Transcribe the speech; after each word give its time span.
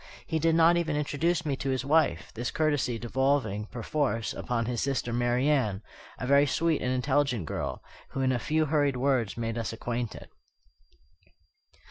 He 0.25 0.39
did 0.39 0.55
not 0.55 0.77
even 0.77 0.95
introduce 0.95 1.45
me 1.45 1.55
to 1.57 1.69
his 1.69 1.85
wife; 1.85 2.31
this 2.33 2.49
courtesy 2.49 2.97
devolving, 2.97 3.67
perforce, 3.67 4.33
upon 4.33 4.65
his 4.65 4.81
sister 4.81 5.13
Marian, 5.13 5.83
a 6.17 6.25
very 6.25 6.47
sweet 6.47 6.81
and 6.81 6.91
intelligent 6.91 7.45
girl, 7.45 7.83
who 8.09 8.21
in 8.21 8.31
a 8.31 8.39
few 8.39 8.65
hurried 8.65 8.97
words 8.97 9.37
made 9.37 9.59
us 9.59 9.71
acquainted. 9.73 10.29